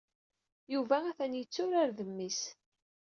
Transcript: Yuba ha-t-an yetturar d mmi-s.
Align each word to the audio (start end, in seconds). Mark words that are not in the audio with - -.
Yuba 0.73 0.95
ha-t-an 1.05 1.37
yetturar 1.39 1.89
d 1.97 1.99
mmi-s. 2.09 2.41